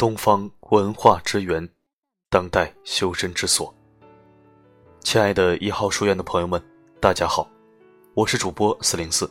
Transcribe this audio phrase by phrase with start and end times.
[0.00, 1.68] 东方文化之源，
[2.30, 3.74] 当代修身之所。
[5.00, 6.58] 亲爱的一号书院的朋友们，
[6.98, 7.46] 大家好，
[8.14, 9.30] 我是主播四零四。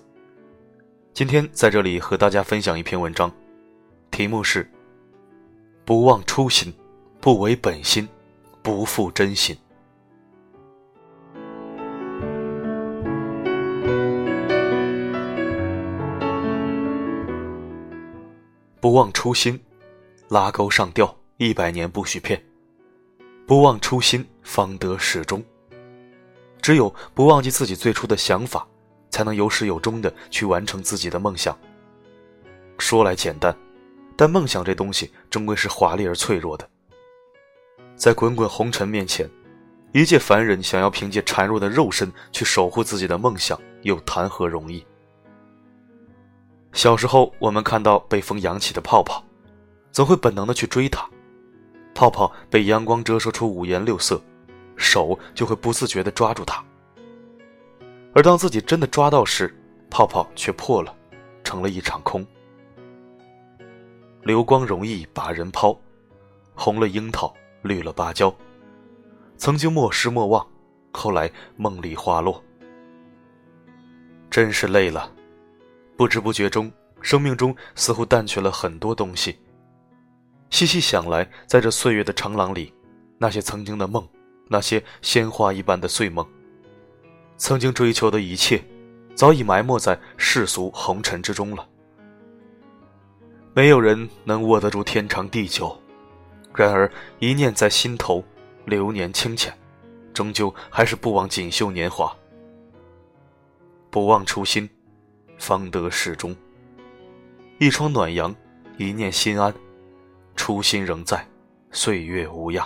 [1.11, 3.31] 今天在这里和大家分享一篇文章，
[4.11, 4.69] 题目是
[5.85, 6.71] “不忘初心，
[7.19, 8.07] 不违本心，
[8.61, 9.57] 不负真心”。
[18.79, 19.59] 不忘初心。
[20.29, 22.39] 拉钩上吊，一百年不许骗。
[23.47, 25.43] 不忘初心，方得始终。
[26.61, 28.67] 只有不忘记自己最初的想法，
[29.09, 31.57] 才能有始有终的去完成自己的梦想。
[32.77, 33.57] 说来简单，
[34.15, 36.69] 但梦想这东西终归是华丽而脆弱的。
[37.95, 39.27] 在滚滚红尘面前，
[39.93, 44.85] 一介凡人想要凭借孱弱的肉身去守护自己的梦想，又谈何容易？
[46.71, 49.25] 小时候，我们看到被风扬起的泡泡。
[49.91, 51.07] 总会本能的去追它，
[51.93, 54.21] 泡泡被阳光折射出五颜六色，
[54.77, 56.63] 手就会不自觉的抓住它。
[58.13, 59.53] 而当自己真的抓到时，
[59.89, 60.95] 泡泡却破了，
[61.43, 62.25] 成了一场空。
[64.23, 65.77] 流光容易把人抛，
[66.53, 68.33] 红了樱桃，绿了芭蕉。
[69.37, 70.45] 曾经莫失莫忘，
[70.91, 72.43] 后来梦里花落。
[74.29, 75.11] 真是累了，
[75.97, 79.39] 不知不觉中，生命中似乎淡去了很多东西。
[80.49, 82.73] 细细想来，在这岁月的长廊里，
[83.17, 84.07] 那些曾经的梦，
[84.47, 86.25] 那些鲜花一般的碎梦，
[87.37, 88.63] 曾经追求的一切，
[89.13, 91.67] 早已埋没在世俗红尘之中了。
[93.53, 95.77] 没有人能握得住天长地久，
[96.55, 98.23] 然而一念在心头，
[98.65, 99.53] 流年清浅，
[100.13, 102.15] 终究还是不忘锦绣年华。
[103.91, 104.69] 不忘初心，
[105.37, 106.35] 方得始终。
[107.59, 108.35] 一窗暖阳，
[108.77, 109.53] 一念心安。
[110.39, 111.27] 初心仍在，
[111.69, 112.65] 岁月无恙。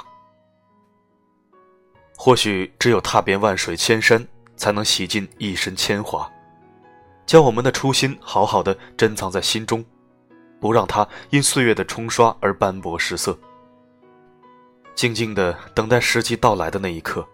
[2.16, 4.25] 或许只有踏遍万水千山，
[4.56, 6.31] 才能洗尽一身铅华，
[7.25, 9.83] 将我们的初心好好的珍藏在心中，
[10.62, 13.35] 不让它因岁月的冲刷而斑驳失色。
[14.94, 17.28] 静静的等待时机到来的那一刻，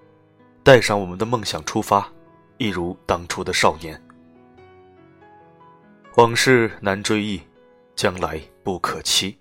[0.64, 2.10] 带上我们的梦想出发，
[2.58, 4.02] 一如当初的少年。
[6.16, 7.42] 往事难追忆，
[7.94, 9.38] 将来不可期。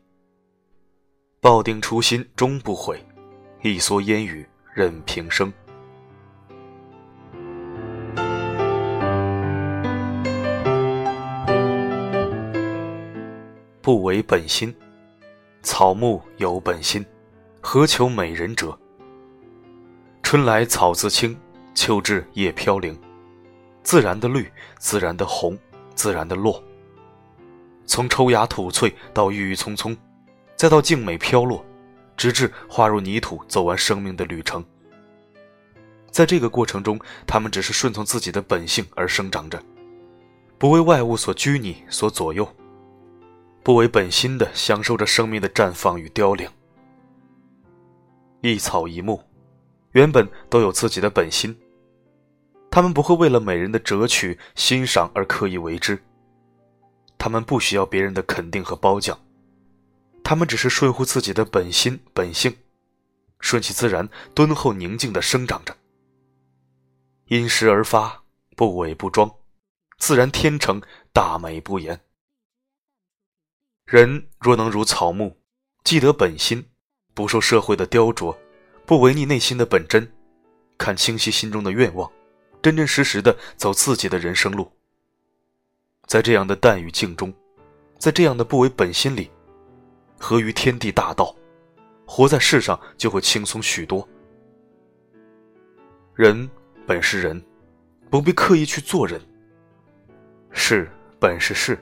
[1.41, 3.01] 抱定初心终不悔，
[3.63, 4.45] 一蓑烟雨
[4.75, 5.53] 任平生。
[13.81, 14.75] 不为本心，
[15.63, 17.07] 草木有本心，
[17.61, 18.77] 何求美人者？
[20.25, 21.39] 春来草自青，
[21.73, 22.99] 秋至叶飘零，
[23.85, 24.51] 自然的绿，
[24.81, 25.57] 自然的红，
[25.95, 26.61] 自然的落。
[27.87, 29.97] 从抽芽吐翠到郁郁葱葱。
[30.59, 31.65] 再到静美飘落，
[32.17, 34.63] 直至化入泥土，走完生命的旅程。
[36.11, 36.99] 在这个过程中，
[37.29, 39.63] 他们只是顺从自己的本性而生长着，
[40.59, 42.47] 不为外物所拘泥、所左右，
[43.63, 46.51] 不为本心的享受着生命的绽放与凋零。
[48.41, 49.23] 一草一木，
[49.93, 51.57] 原本都有自己的本心，
[52.69, 55.97] 他们不会为了美人的折取、欣赏而刻意为之，
[57.17, 59.17] 他们不需要别人的肯定和褒奖。
[60.29, 62.55] 他们只是顺乎自己的本心本性，
[63.41, 65.75] 顺其自然，敦厚宁静的生长着。
[67.29, 68.25] 因时而发，
[68.55, 69.35] 不伪不装，
[69.97, 70.83] 自然天成，
[71.15, 71.99] 大美不言。
[73.87, 75.41] 人若能如草木，
[75.83, 76.69] 记得本心，
[77.15, 78.37] 不受社会的雕琢，
[78.85, 80.13] 不违逆内心的本真，
[80.77, 82.13] 看清晰心中的愿望，
[82.61, 84.71] 真真实实的走自己的人生路。
[86.07, 87.33] 在这样的淡与静中，
[87.99, 89.31] 在这样的不违本心里。
[90.19, 91.35] 合于天地大道，
[92.05, 94.07] 活在世上就会轻松许多。
[96.15, 96.49] 人
[96.87, 97.43] 本是人，
[98.11, 99.21] 不必刻意去做人。
[100.51, 100.91] 事
[101.21, 101.79] 本是事，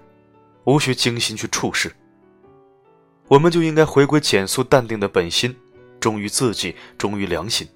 [0.65, 1.91] 无需精心去处事。
[3.29, 5.57] 我们就应该回归简素淡定的本心，
[5.99, 7.67] 忠于自己，忠于良心。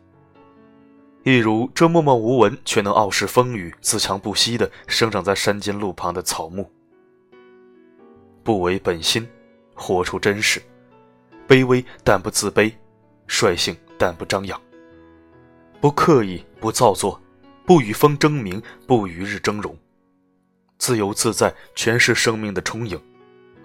[1.22, 6.70] 一如这默默无闻却能傲视风雨、自强不息的生长在山间路旁的草木，
[8.42, 9.28] 不违本心。
[9.80, 10.60] 活出真实，
[11.48, 12.70] 卑微但不自卑，
[13.26, 14.60] 率性但不张扬，
[15.80, 17.18] 不刻意不造作，
[17.64, 19.74] 不与风争名，不与日争荣，
[20.76, 23.00] 自由自在，全是生命的充盈，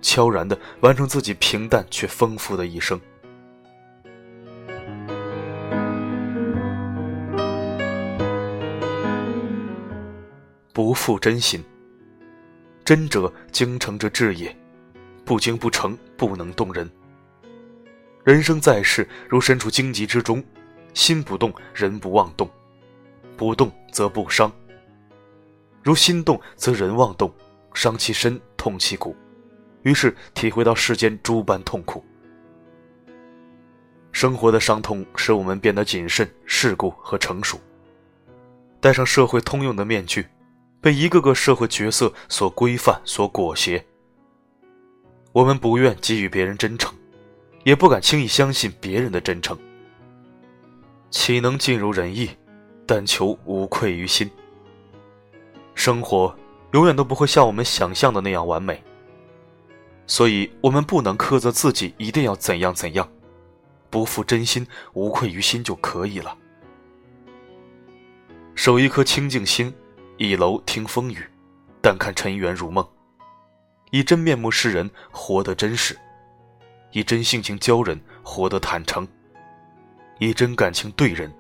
[0.02, 3.00] 悄然的完成自己平淡却丰富的一生。
[10.72, 11.62] 不负真心，
[12.86, 14.56] 真者精诚之至也。
[15.26, 16.90] 不精不诚，不能动人。
[18.24, 20.44] 人生在世，如身处荆棘之中，
[20.94, 22.50] 心不动，人不妄动，
[23.36, 24.52] 不动则不伤。
[25.84, 27.34] 如心动，则人妄动，
[27.74, 29.16] 伤其身，痛其骨，
[29.82, 32.04] 于是体会到世间诸般痛苦。
[34.12, 37.60] 生活的伤痛使我们变得谨慎、世故和成熟，
[38.80, 40.26] 戴上社会通用的面具，
[40.80, 43.84] 被一个个社会角色所规范、所裹挟。
[45.36, 46.96] 我们不愿给予别人真诚，
[47.66, 49.58] 也不敢轻易相信别人的真诚。
[51.12, 52.30] 岂能尽如人意？
[52.86, 54.32] 但求无愧于心。
[55.74, 56.34] 生活
[56.72, 58.82] 永远都不会像我们想象的那样完美，
[60.08, 63.06] 所以我们不能苛责自己一定要怎样怎样。
[63.90, 66.38] 不负真心，无愧于心就可以了。
[68.56, 69.74] 守一颗清净心，
[70.16, 71.18] 倚楼听风雨，
[71.82, 72.88] 但看尘缘如梦。
[73.96, 75.96] 以真面目示人，活得真实；
[76.92, 79.08] 以真性情教人，活得坦诚；
[80.20, 81.34] 以真感情对人，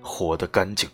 [0.00, 0.90] 活得干净。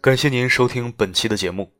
[0.00, 1.79] 感谢您收听本期的节目。